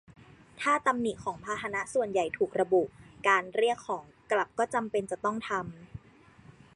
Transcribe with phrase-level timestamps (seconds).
[0.61, 2.83] ถ้าตำหนิของพาหนะส่วนใหญ่ถูกระบุ
[3.27, 5.73] การเรียกของกลับก็จำเป็นจะต้องทำ